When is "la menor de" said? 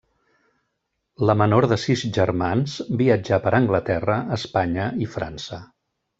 1.29-1.77